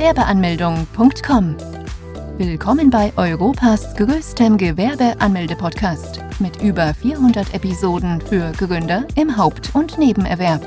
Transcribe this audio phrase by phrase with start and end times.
[0.00, 1.56] Gewerbeanmeldung.com.
[2.38, 10.62] Willkommen bei Europas größtem Gewerbeanmelde-Podcast mit über 400 Episoden für Gründer im Haupt- und Nebenerwerb.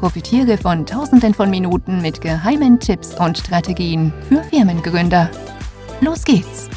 [0.00, 5.30] Profitiere von Tausenden von Minuten mit geheimen Tipps und Strategien für Firmengründer.
[6.00, 6.68] Los geht's!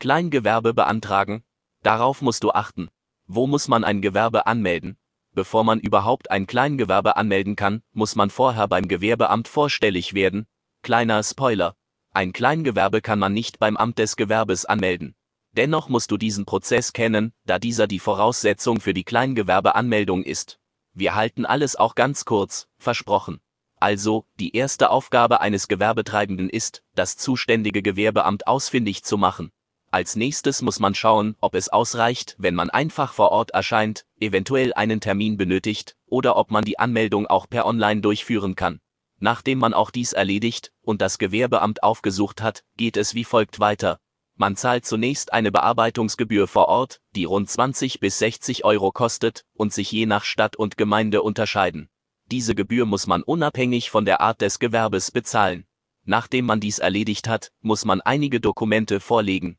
[0.00, 1.42] Kleingewerbe beantragen?
[1.82, 2.88] Darauf musst du achten.
[3.26, 4.96] Wo muss man ein Gewerbe anmelden?
[5.36, 10.46] Bevor man überhaupt ein Kleingewerbe anmelden kann, muss man vorher beim Gewerbeamt vorstellig werden.
[10.80, 11.76] Kleiner Spoiler.
[12.14, 15.14] Ein Kleingewerbe kann man nicht beim Amt des Gewerbes anmelden.
[15.52, 20.58] Dennoch musst du diesen Prozess kennen, da dieser die Voraussetzung für die Kleingewerbeanmeldung ist.
[20.94, 23.38] Wir halten alles auch ganz kurz, versprochen.
[23.78, 29.52] Also, die erste Aufgabe eines Gewerbetreibenden ist, das zuständige Gewerbeamt ausfindig zu machen.
[29.90, 34.74] Als nächstes muss man schauen, ob es ausreicht, wenn man einfach vor Ort erscheint, eventuell
[34.74, 38.80] einen Termin benötigt, oder ob man die Anmeldung auch per Online durchführen kann.
[39.18, 43.98] Nachdem man auch dies erledigt und das Gewerbeamt aufgesucht hat, geht es wie folgt weiter.
[44.34, 49.72] Man zahlt zunächst eine Bearbeitungsgebühr vor Ort, die rund 20 bis 60 Euro kostet und
[49.72, 51.88] sich je nach Stadt und Gemeinde unterscheiden.
[52.26, 55.64] Diese Gebühr muss man unabhängig von der Art des Gewerbes bezahlen.
[56.04, 59.58] Nachdem man dies erledigt hat, muss man einige Dokumente vorlegen,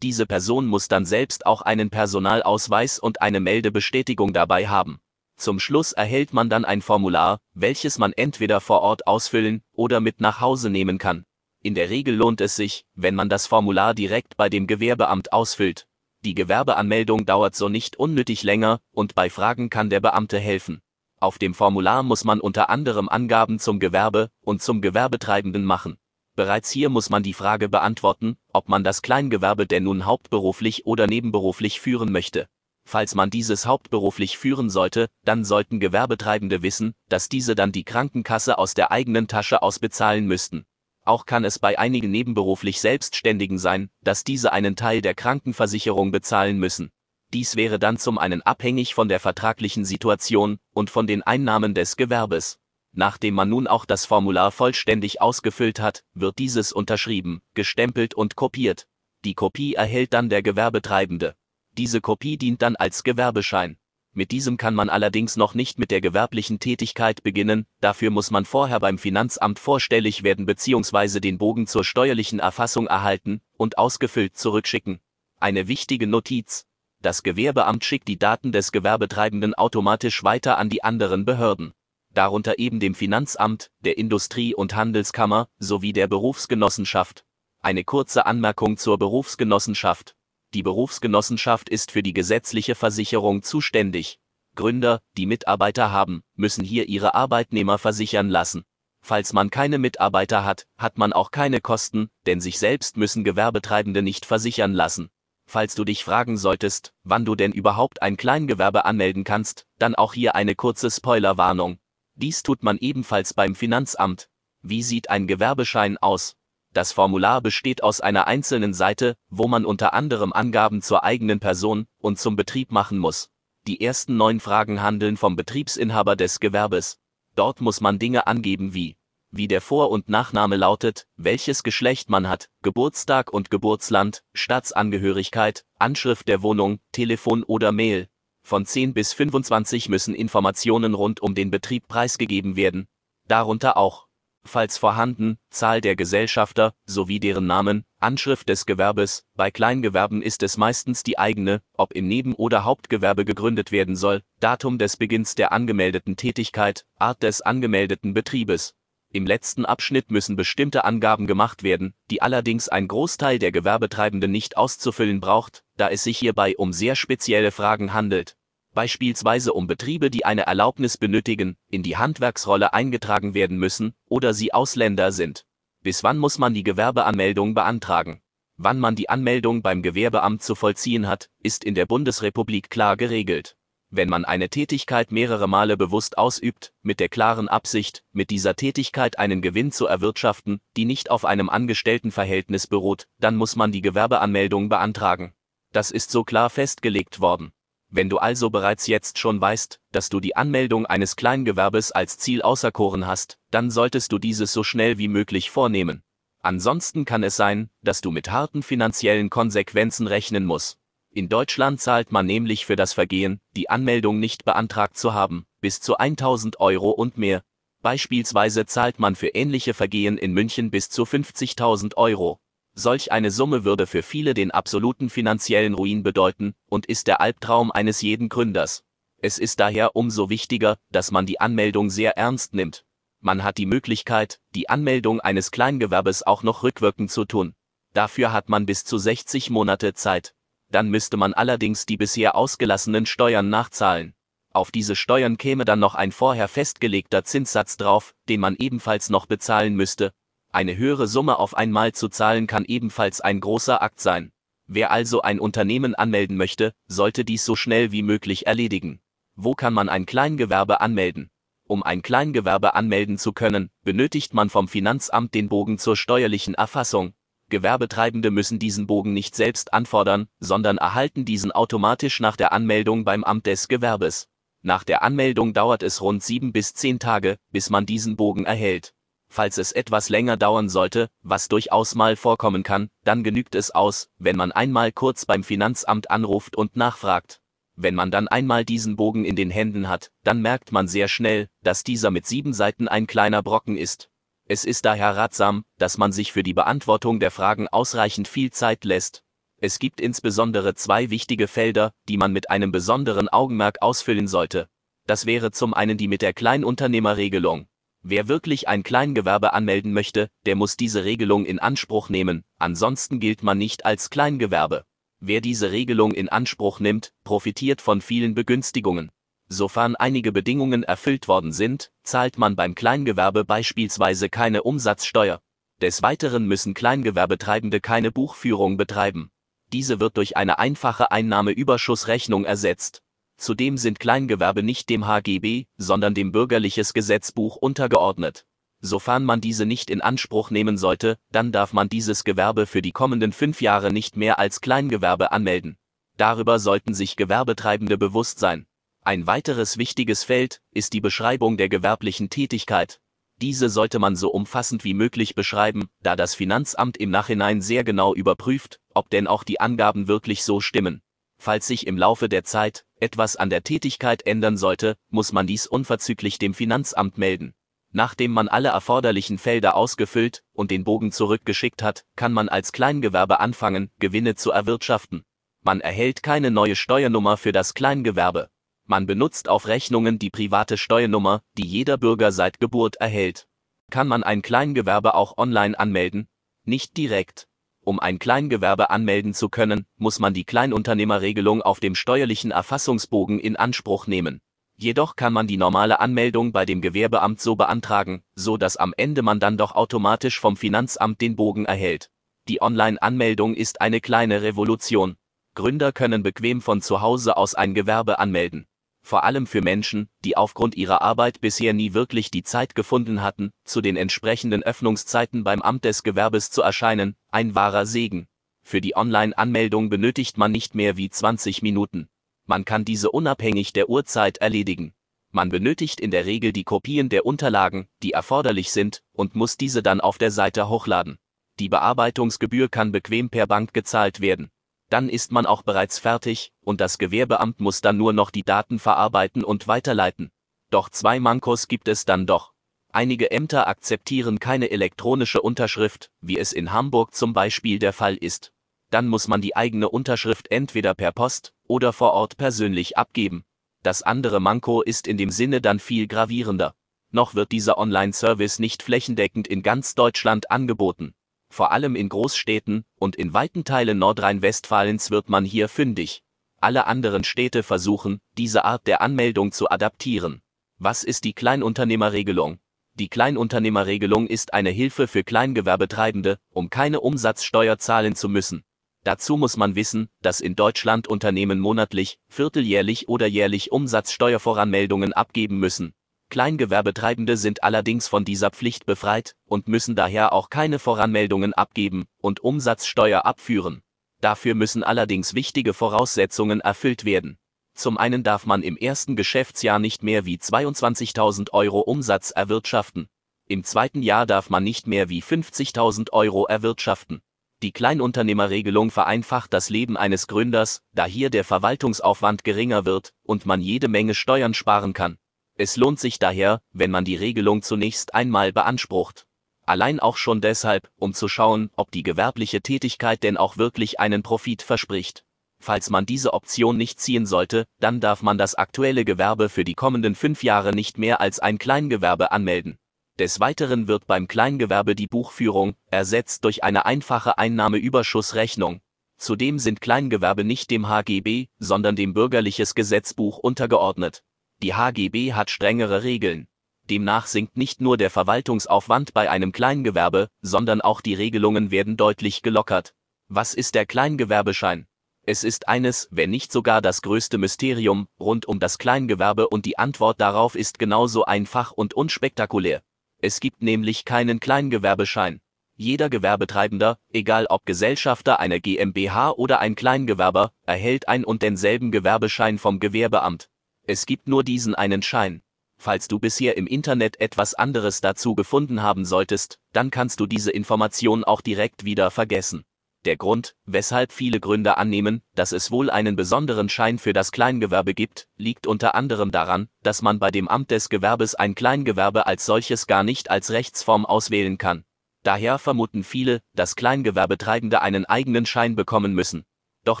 [0.04, 5.00] diese Person muss dann selbst auch einen Personalausweis und eine Meldebestätigung dabei haben.
[5.38, 10.20] Zum Schluss erhält man dann ein Formular, welches man entweder vor Ort ausfüllen oder mit
[10.20, 11.24] nach Hause nehmen kann.
[11.62, 15.86] In der Regel lohnt es sich, wenn man das Formular direkt bei dem Gewerbeamt ausfüllt.
[16.22, 20.82] Die Gewerbeanmeldung dauert so nicht unnötig länger und bei Fragen kann der Beamte helfen.
[21.18, 25.96] Auf dem Formular muss man unter anderem Angaben zum Gewerbe und zum Gewerbetreibenden machen.
[26.36, 31.06] Bereits hier muss man die Frage beantworten, ob man das Kleingewerbe denn nun hauptberuflich oder
[31.06, 32.48] nebenberuflich führen möchte.
[32.84, 38.58] Falls man dieses hauptberuflich führen sollte, dann sollten Gewerbetreibende wissen, dass diese dann die Krankenkasse
[38.58, 40.66] aus der eigenen Tasche ausbezahlen müssten.
[41.04, 46.58] Auch kann es bei einigen nebenberuflich Selbstständigen sein, dass diese einen Teil der Krankenversicherung bezahlen
[46.58, 46.90] müssen.
[47.32, 51.96] Dies wäre dann zum einen abhängig von der vertraglichen Situation und von den Einnahmen des
[51.96, 52.58] Gewerbes.
[52.96, 58.86] Nachdem man nun auch das Formular vollständig ausgefüllt hat, wird dieses unterschrieben, gestempelt und kopiert.
[59.24, 61.34] Die Kopie erhält dann der Gewerbetreibende.
[61.72, 63.78] Diese Kopie dient dann als Gewerbeschein.
[64.12, 68.44] Mit diesem kann man allerdings noch nicht mit der gewerblichen Tätigkeit beginnen, dafür muss man
[68.44, 71.18] vorher beim Finanzamt vorstellig werden bzw.
[71.18, 75.00] den Bogen zur steuerlichen Erfassung erhalten und ausgefüllt zurückschicken.
[75.40, 76.64] Eine wichtige Notiz.
[77.02, 81.74] Das Gewerbeamt schickt die Daten des Gewerbetreibenden automatisch weiter an die anderen Behörden
[82.14, 87.24] darunter eben dem Finanzamt, der Industrie- und Handelskammer sowie der Berufsgenossenschaft.
[87.60, 90.16] Eine kurze Anmerkung zur Berufsgenossenschaft.
[90.54, 94.18] Die Berufsgenossenschaft ist für die gesetzliche Versicherung zuständig.
[94.54, 98.64] Gründer, die Mitarbeiter haben, müssen hier ihre Arbeitnehmer versichern lassen.
[99.00, 104.00] Falls man keine Mitarbeiter hat, hat man auch keine Kosten, denn sich selbst müssen Gewerbetreibende
[104.00, 105.10] nicht versichern lassen.
[105.46, 110.14] Falls du dich fragen solltest, wann du denn überhaupt ein Kleingewerbe anmelden kannst, dann auch
[110.14, 111.78] hier eine kurze Spoilerwarnung.
[112.16, 114.28] Dies tut man ebenfalls beim Finanzamt.
[114.62, 116.36] Wie sieht ein Gewerbeschein aus?
[116.72, 121.86] Das Formular besteht aus einer einzelnen Seite, wo man unter anderem Angaben zur eigenen Person
[121.98, 123.30] und zum Betrieb machen muss.
[123.66, 126.98] Die ersten neun Fragen handeln vom Betriebsinhaber des Gewerbes.
[127.34, 128.96] Dort muss man Dinge angeben wie,
[129.30, 136.28] wie der Vor- und Nachname lautet, welches Geschlecht man hat, Geburtstag und Geburtsland, Staatsangehörigkeit, Anschrift
[136.28, 138.08] der Wohnung, Telefon oder Mail,
[138.44, 142.86] von 10 bis 25 müssen Informationen rund um den Betrieb preisgegeben werden,
[143.26, 144.06] darunter auch,
[144.44, 150.58] falls vorhanden, Zahl der Gesellschafter sowie deren Namen, Anschrift des Gewerbes, bei Kleingewerben ist es
[150.58, 155.52] meistens die eigene, ob im Neben- oder Hauptgewerbe gegründet werden soll, Datum des Beginns der
[155.52, 158.74] angemeldeten Tätigkeit, Art des angemeldeten Betriebes.
[159.14, 164.56] Im letzten Abschnitt müssen bestimmte Angaben gemacht werden, die allerdings ein Großteil der Gewerbetreibenden nicht
[164.56, 168.36] auszufüllen braucht, da es sich hierbei um sehr spezielle Fragen handelt.
[168.72, 174.52] Beispielsweise um Betriebe, die eine Erlaubnis benötigen, in die Handwerksrolle eingetragen werden müssen oder sie
[174.52, 175.46] Ausländer sind.
[175.84, 178.20] Bis wann muss man die Gewerbeanmeldung beantragen?
[178.56, 183.56] Wann man die Anmeldung beim Gewerbeamt zu vollziehen hat, ist in der Bundesrepublik klar geregelt.
[183.96, 189.20] Wenn man eine Tätigkeit mehrere Male bewusst ausübt, mit der klaren Absicht, mit dieser Tätigkeit
[189.20, 194.68] einen Gewinn zu erwirtschaften, die nicht auf einem Angestelltenverhältnis beruht, dann muss man die Gewerbeanmeldung
[194.68, 195.32] beantragen.
[195.70, 197.52] Das ist so klar festgelegt worden.
[197.88, 202.42] Wenn du also bereits jetzt schon weißt, dass du die Anmeldung eines Kleingewerbes als Ziel
[202.42, 206.02] auserkoren hast, dann solltest du dieses so schnell wie möglich vornehmen.
[206.42, 210.80] Ansonsten kann es sein, dass du mit harten finanziellen Konsequenzen rechnen musst.
[211.16, 215.80] In Deutschland zahlt man nämlich für das Vergehen, die Anmeldung nicht beantragt zu haben, bis
[215.80, 217.44] zu 1000 Euro und mehr.
[217.82, 222.40] Beispielsweise zahlt man für ähnliche Vergehen in München bis zu 50.000 Euro.
[222.74, 227.70] Solch eine Summe würde für viele den absoluten finanziellen Ruin bedeuten und ist der Albtraum
[227.70, 228.82] eines jeden Gründers.
[229.18, 232.84] Es ist daher umso wichtiger, dass man die Anmeldung sehr ernst nimmt.
[233.20, 237.54] Man hat die Möglichkeit, die Anmeldung eines Kleingewerbes auch noch rückwirkend zu tun.
[237.92, 240.34] Dafür hat man bis zu 60 Monate Zeit
[240.74, 244.14] dann müsste man allerdings die bisher ausgelassenen Steuern nachzahlen.
[244.52, 249.26] Auf diese Steuern käme dann noch ein vorher festgelegter Zinssatz drauf, den man ebenfalls noch
[249.26, 250.12] bezahlen müsste.
[250.52, 254.32] Eine höhere Summe auf einmal zu zahlen kann ebenfalls ein großer Akt sein.
[254.66, 259.00] Wer also ein Unternehmen anmelden möchte, sollte dies so schnell wie möglich erledigen.
[259.36, 261.30] Wo kann man ein Kleingewerbe anmelden?
[261.66, 267.14] Um ein Kleingewerbe anmelden zu können, benötigt man vom Finanzamt den Bogen zur steuerlichen Erfassung.
[267.50, 273.24] Gewerbetreibende müssen diesen Bogen nicht selbst anfordern, sondern erhalten diesen automatisch nach der Anmeldung beim
[273.24, 274.28] Amt des Gewerbes.
[274.62, 278.94] Nach der Anmeldung dauert es rund sieben bis zehn Tage, bis man diesen Bogen erhält.
[279.28, 284.08] Falls es etwas länger dauern sollte, was durchaus mal vorkommen kann, dann genügt es aus,
[284.16, 287.40] wenn man einmal kurz beim Finanzamt anruft und nachfragt.
[287.76, 291.48] Wenn man dann einmal diesen Bogen in den Händen hat, dann merkt man sehr schnell,
[291.62, 294.08] dass dieser mit sieben Seiten ein kleiner Brocken ist.
[294.46, 298.84] Es ist daher ratsam, dass man sich für die Beantwortung der Fragen ausreichend viel Zeit
[298.84, 299.24] lässt.
[299.58, 304.68] Es gibt insbesondere zwei wichtige Felder, die man mit einem besonderen Augenmerk ausfüllen sollte.
[305.06, 307.68] Das wäre zum einen die mit der Kleinunternehmerregelung.
[308.02, 313.42] Wer wirklich ein Kleingewerbe anmelden möchte, der muss diese Regelung in Anspruch nehmen, ansonsten gilt
[313.42, 314.84] man nicht als Kleingewerbe.
[315.20, 319.10] Wer diese Regelung in Anspruch nimmt, profitiert von vielen Begünstigungen.
[319.48, 325.40] Sofern einige Bedingungen erfüllt worden sind, zahlt man beim Kleingewerbe beispielsweise keine Umsatzsteuer.
[325.80, 329.30] Des Weiteren müssen Kleingewerbetreibende keine Buchführung betreiben.
[329.72, 333.02] Diese wird durch eine einfache Einnahmeüberschussrechnung ersetzt.
[333.36, 338.46] Zudem sind Kleingewerbe nicht dem HGB, sondern dem Bürgerliches Gesetzbuch untergeordnet.
[338.80, 342.92] Sofern man diese nicht in Anspruch nehmen sollte, dann darf man dieses Gewerbe für die
[342.92, 345.76] kommenden fünf Jahre nicht mehr als Kleingewerbe anmelden.
[346.16, 348.66] Darüber sollten sich Gewerbetreibende bewusst sein.
[349.06, 353.00] Ein weiteres wichtiges Feld ist die Beschreibung der gewerblichen Tätigkeit.
[353.42, 358.14] Diese sollte man so umfassend wie möglich beschreiben, da das Finanzamt im Nachhinein sehr genau
[358.14, 361.02] überprüft, ob denn auch die Angaben wirklich so stimmen.
[361.36, 365.66] Falls sich im Laufe der Zeit etwas an der Tätigkeit ändern sollte, muss man dies
[365.66, 367.52] unverzüglich dem Finanzamt melden.
[367.92, 373.38] Nachdem man alle erforderlichen Felder ausgefüllt und den Bogen zurückgeschickt hat, kann man als Kleingewerbe
[373.38, 375.24] anfangen, Gewinne zu erwirtschaften.
[375.60, 378.48] Man erhält keine neue Steuernummer für das Kleingewerbe.
[378.86, 383.48] Man benutzt auf Rechnungen die private Steuernummer, die jeder Bürger seit Geburt erhält.
[383.90, 386.28] Kann man ein Kleingewerbe auch online anmelden?
[386.66, 387.48] Nicht direkt.
[387.80, 393.56] Um ein Kleingewerbe anmelden zu können, muss man die Kleinunternehmerregelung auf dem steuerlichen Erfassungsbogen in
[393.56, 394.42] Anspruch nehmen.
[394.76, 399.22] Jedoch kann man die normale Anmeldung bei dem Gewerbeamt so beantragen, so dass am Ende
[399.22, 402.10] man dann doch automatisch vom Finanzamt den Bogen erhält.
[402.48, 405.16] Die Online-Anmeldung ist eine kleine Revolution.
[405.54, 408.66] Gründer können bequem von zu Hause aus ein Gewerbe anmelden
[409.04, 413.50] vor allem für Menschen, die aufgrund ihrer Arbeit bisher nie wirklich die Zeit gefunden hatten,
[413.64, 418.26] zu den entsprechenden Öffnungszeiten beim Amt des Gewerbes zu erscheinen, ein wahrer Segen.
[418.62, 422.08] Für die Online-Anmeldung benötigt man nicht mehr wie 20 Minuten.
[422.46, 424.94] Man kann diese unabhängig der Uhrzeit erledigen.
[425.30, 429.82] Man benötigt in der Regel die Kopien der Unterlagen, die erforderlich sind, und muss diese
[429.82, 431.18] dann auf der Seite hochladen.
[431.58, 434.50] Die Bearbeitungsgebühr kann bequem per Bank gezahlt werden
[434.94, 438.78] dann ist man auch bereits fertig, und das Gewerbeamt muss dann nur noch die Daten
[438.78, 440.30] verarbeiten und weiterleiten.
[440.70, 442.52] Doch zwei Mankos gibt es dann doch.
[442.92, 448.52] Einige Ämter akzeptieren keine elektronische Unterschrift, wie es in Hamburg zum Beispiel der Fall ist.
[448.90, 453.42] Dann muss man die eigene Unterschrift entweder per Post oder vor Ort persönlich abgeben.
[453.82, 456.76] Das andere Manko ist in dem Sinne dann viel gravierender.
[457.10, 461.16] Noch wird dieser Online-Service nicht flächendeckend in ganz Deutschland angeboten
[461.54, 466.24] vor allem in Großstädten und in weiten Teilen Nordrhein-Westfalens wird man hier fündig.
[466.60, 470.42] Alle anderen Städte versuchen, diese Art der Anmeldung zu adaptieren.
[470.78, 472.58] Was ist die Kleinunternehmerregelung?
[472.94, 478.64] Die Kleinunternehmerregelung ist eine Hilfe für Kleingewerbetreibende, um keine Umsatzsteuer zahlen zu müssen.
[479.04, 485.94] Dazu muss man wissen, dass in Deutschland Unternehmen monatlich, vierteljährlich oder jährlich Umsatzsteuervoranmeldungen abgeben müssen.
[486.34, 492.40] Kleingewerbetreibende sind allerdings von dieser Pflicht befreit und müssen daher auch keine Voranmeldungen abgeben und
[492.40, 493.82] Umsatzsteuer abführen.
[494.20, 497.38] Dafür müssen allerdings wichtige Voraussetzungen erfüllt werden.
[497.74, 503.06] Zum einen darf man im ersten Geschäftsjahr nicht mehr wie 22.000 Euro Umsatz erwirtschaften.
[503.46, 507.22] Im zweiten Jahr darf man nicht mehr wie 50.000 Euro erwirtschaften.
[507.62, 513.60] Die Kleinunternehmerregelung vereinfacht das Leben eines Gründers, da hier der Verwaltungsaufwand geringer wird und man
[513.60, 515.16] jede Menge Steuern sparen kann.
[515.56, 519.26] Es lohnt sich daher, wenn man die Regelung zunächst einmal beansprucht.
[519.66, 524.22] Allein auch schon deshalb, um zu schauen, ob die gewerbliche Tätigkeit denn auch wirklich einen
[524.22, 525.24] Profit verspricht.
[525.60, 529.74] Falls man diese Option nicht ziehen sollte, dann darf man das aktuelle Gewerbe für die
[529.74, 532.76] kommenden fünf Jahre nicht mehr als ein Kleingewerbe anmelden.
[533.20, 538.80] Des Weiteren wird beim Kleingewerbe die Buchführung ersetzt durch eine einfache Einnahmeüberschussrechnung.
[539.18, 544.24] Zudem sind Kleingewerbe nicht dem HGB, sondern dem Bürgerliches Gesetzbuch untergeordnet.
[544.64, 546.48] Die HGB hat strengere Regeln.
[546.88, 552.40] Demnach sinkt nicht nur der Verwaltungsaufwand bei einem Kleingewerbe, sondern auch die Regelungen werden deutlich
[552.40, 552.94] gelockert.
[553.28, 554.86] Was ist der Kleingewerbeschein?
[555.26, 559.76] Es ist eines, wenn nicht sogar das größte Mysterium rund um das Kleingewerbe und die
[559.76, 562.80] Antwort darauf ist genauso einfach und unspektakulär.
[563.18, 565.42] Es gibt nämlich keinen Kleingewerbeschein.
[565.76, 572.56] Jeder Gewerbetreibender, egal ob Gesellschafter einer GmbH oder ein Kleingewerber, erhält ein und denselben Gewerbeschein
[572.56, 573.50] vom Gewerbeamt.
[573.86, 575.42] Es gibt nur diesen einen Schein.
[575.76, 580.50] Falls du bisher im Internet etwas anderes dazu gefunden haben solltest, dann kannst du diese
[580.50, 582.64] Information auch direkt wieder vergessen.
[583.04, 587.92] Der Grund, weshalb viele Gründer annehmen, dass es wohl einen besonderen Schein für das Kleingewerbe
[587.92, 592.46] gibt, liegt unter anderem daran, dass man bei dem Amt des Gewerbes ein Kleingewerbe als
[592.46, 594.84] solches gar nicht als Rechtsform auswählen kann.
[595.22, 599.44] Daher vermuten viele, dass Kleingewerbetreibende einen eigenen Schein bekommen müssen.
[599.84, 600.00] Doch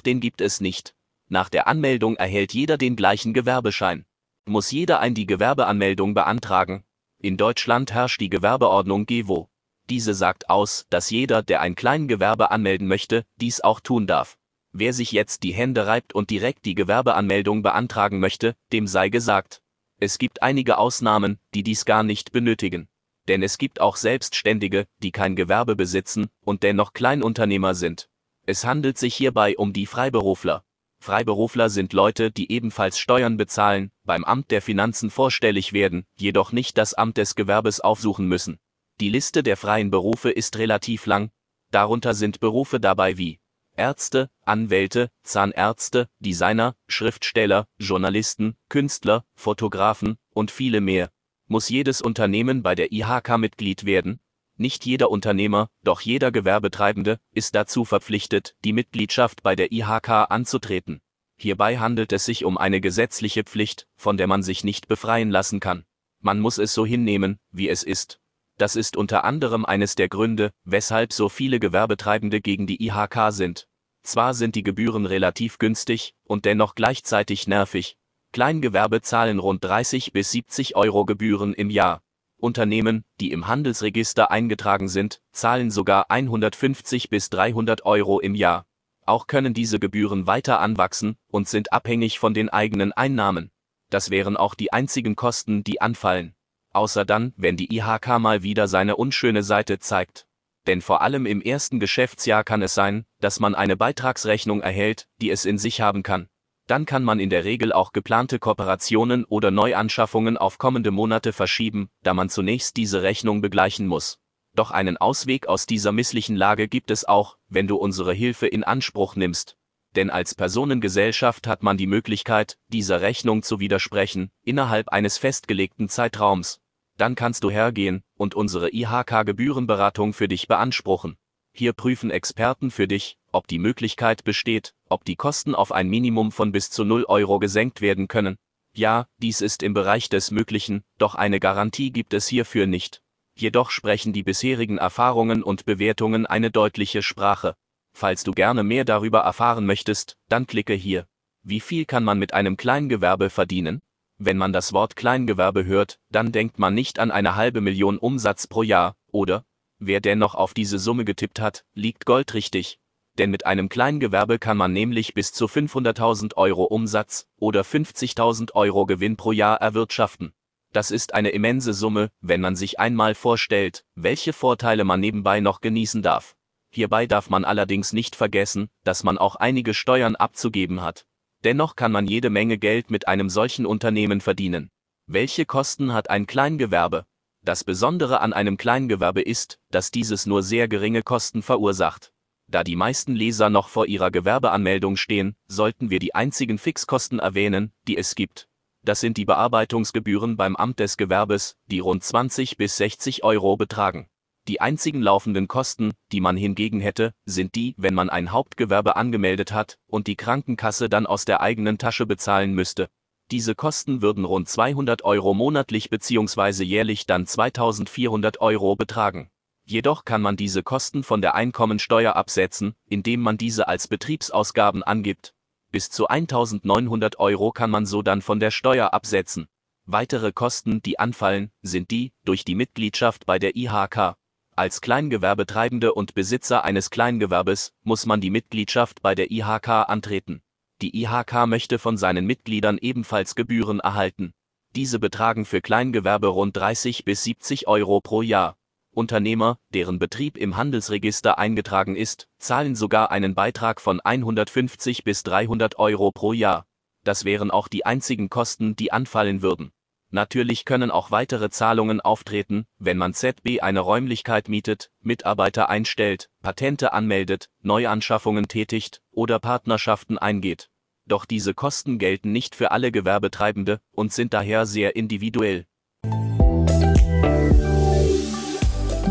[0.00, 0.94] den gibt es nicht.
[1.34, 4.04] Nach der Anmeldung erhält jeder den gleichen Gewerbeschein.
[4.46, 6.84] Muss jeder ein die Gewerbeanmeldung beantragen?
[7.20, 9.48] In Deutschland herrscht die Gewerbeordnung GEWO.
[9.90, 14.38] Diese sagt aus, dass jeder, der ein Kleingewerbe anmelden möchte, dies auch tun darf.
[14.70, 19.60] Wer sich jetzt die Hände reibt und direkt die Gewerbeanmeldung beantragen möchte, dem sei gesagt.
[19.98, 22.86] Es gibt einige Ausnahmen, die dies gar nicht benötigen.
[23.26, 28.08] Denn es gibt auch Selbstständige, die kein Gewerbe besitzen und dennoch Kleinunternehmer sind.
[28.46, 30.62] Es handelt sich hierbei um die Freiberufler.
[31.04, 36.78] Freiberufler sind Leute, die ebenfalls Steuern bezahlen, beim Amt der Finanzen vorstellig werden, jedoch nicht
[36.78, 38.58] das Amt des Gewerbes aufsuchen müssen.
[39.00, 41.30] Die Liste der freien Berufe ist relativ lang,
[41.70, 43.38] darunter sind Berufe dabei wie
[43.76, 51.10] Ärzte, Anwälte, Zahnärzte, Designer, Schriftsteller, Journalisten, Künstler, Fotografen und viele mehr.
[51.48, 54.20] Muss jedes Unternehmen bei der IHK Mitglied werden?
[54.56, 61.00] Nicht jeder Unternehmer, doch jeder Gewerbetreibende ist dazu verpflichtet, die Mitgliedschaft bei der IHK anzutreten.
[61.36, 65.58] Hierbei handelt es sich um eine gesetzliche Pflicht, von der man sich nicht befreien lassen
[65.58, 65.84] kann.
[66.20, 68.20] Man muss es so hinnehmen, wie es ist.
[68.56, 73.66] Das ist unter anderem eines der Gründe, weshalb so viele Gewerbetreibende gegen die IHK sind.
[74.04, 77.96] Zwar sind die Gebühren relativ günstig und dennoch gleichzeitig nervig.
[78.32, 82.02] Kleingewerbe zahlen rund 30 bis 70 Euro Gebühren im Jahr.
[82.36, 88.66] Unternehmen, die im Handelsregister eingetragen sind, zahlen sogar 150 bis 300 Euro im Jahr.
[89.06, 93.50] Auch können diese Gebühren weiter anwachsen und sind abhängig von den eigenen Einnahmen.
[93.90, 96.34] Das wären auch die einzigen Kosten, die anfallen
[96.74, 100.26] außer dann, wenn die IHK mal wieder seine unschöne Seite zeigt.
[100.66, 105.30] Denn vor allem im ersten Geschäftsjahr kann es sein, dass man eine Beitragsrechnung erhält, die
[105.30, 106.28] es in sich haben kann.
[106.66, 111.90] Dann kann man in der Regel auch geplante Kooperationen oder Neuanschaffungen auf kommende Monate verschieben,
[112.02, 114.18] da man zunächst diese Rechnung begleichen muss.
[114.54, 118.64] Doch einen Ausweg aus dieser misslichen Lage gibt es auch, wenn du unsere Hilfe in
[118.64, 119.56] Anspruch nimmst.
[119.96, 126.60] Denn als Personengesellschaft hat man die Möglichkeit, dieser Rechnung zu widersprechen, innerhalb eines festgelegten Zeitraums
[126.96, 131.16] dann kannst du hergehen und unsere IHK-Gebührenberatung für dich beanspruchen.
[131.52, 136.32] Hier prüfen Experten für dich, ob die Möglichkeit besteht, ob die Kosten auf ein Minimum
[136.32, 138.36] von bis zu 0 Euro gesenkt werden können.
[138.74, 143.02] Ja, dies ist im Bereich des Möglichen, doch eine Garantie gibt es hierfür nicht.
[143.36, 147.56] Jedoch sprechen die bisherigen Erfahrungen und Bewertungen eine deutliche Sprache.
[147.92, 151.06] Falls du gerne mehr darüber erfahren möchtest, dann klicke hier.
[151.42, 153.80] Wie viel kann man mit einem Kleingewerbe verdienen?
[154.18, 158.46] Wenn man das Wort Kleingewerbe hört, dann denkt man nicht an eine halbe Million Umsatz
[158.46, 159.44] pro Jahr, oder?
[159.78, 162.78] Wer dennoch auf diese Summe getippt hat, liegt goldrichtig.
[163.18, 168.86] Denn mit einem Kleingewerbe kann man nämlich bis zu 500.000 Euro Umsatz oder 50.000 Euro
[168.86, 170.32] Gewinn pro Jahr erwirtschaften.
[170.72, 175.60] Das ist eine immense Summe, wenn man sich einmal vorstellt, welche Vorteile man nebenbei noch
[175.60, 176.34] genießen darf.
[176.70, 181.06] Hierbei darf man allerdings nicht vergessen, dass man auch einige Steuern abzugeben hat.
[181.44, 184.70] Dennoch kann man jede Menge Geld mit einem solchen Unternehmen verdienen.
[185.06, 187.06] Welche Kosten hat ein Kleingewerbe?
[187.42, 192.13] Das Besondere an einem Kleingewerbe ist, dass dieses nur sehr geringe Kosten verursacht.
[192.54, 197.72] Da die meisten Leser noch vor ihrer Gewerbeanmeldung stehen, sollten wir die einzigen Fixkosten erwähnen,
[197.88, 198.48] die es gibt.
[198.84, 204.06] Das sind die Bearbeitungsgebühren beim Amt des Gewerbes, die rund 20 bis 60 Euro betragen.
[204.46, 209.50] Die einzigen laufenden Kosten, die man hingegen hätte, sind die, wenn man ein Hauptgewerbe angemeldet
[209.50, 212.88] hat und die Krankenkasse dann aus der eigenen Tasche bezahlen müsste.
[213.32, 216.62] Diese Kosten würden rund 200 Euro monatlich bzw.
[216.62, 219.28] jährlich dann 2400 Euro betragen.
[219.66, 225.34] Jedoch kann man diese Kosten von der Einkommensteuer absetzen, indem man diese als Betriebsausgaben angibt.
[225.70, 229.48] Bis zu 1900 Euro kann man so dann von der Steuer absetzen.
[229.86, 234.16] Weitere Kosten, die anfallen, sind die durch die Mitgliedschaft bei der IHK.
[234.56, 240.42] Als Kleingewerbetreibende und Besitzer eines Kleingewerbes muss man die Mitgliedschaft bei der IHK antreten.
[240.80, 244.32] Die IHK möchte von seinen Mitgliedern ebenfalls Gebühren erhalten.
[244.76, 248.56] Diese betragen für Kleingewerbe rund 30 bis 70 Euro pro Jahr.
[248.94, 255.78] Unternehmer, deren Betrieb im Handelsregister eingetragen ist, zahlen sogar einen Beitrag von 150 bis 300
[255.78, 256.66] Euro pro Jahr.
[257.02, 259.72] Das wären auch die einzigen Kosten, die anfallen würden.
[260.10, 266.92] Natürlich können auch weitere Zahlungen auftreten, wenn man ZB eine Räumlichkeit mietet, Mitarbeiter einstellt, Patente
[266.92, 270.70] anmeldet, Neuanschaffungen tätigt oder Partnerschaften eingeht.
[271.06, 275.66] Doch diese Kosten gelten nicht für alle Gewerbetreibende und sind daher sehr individuell.